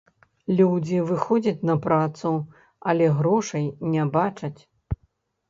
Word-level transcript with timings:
Людзі 0.59 1.01
выходзяць 1.09 1.65
на 1.71 1.75
працу, 1.83 2.31
але 2.93 3.11
грошай 3.19 3.69
не 3.95 4.09
бачаць. 4.19 4.57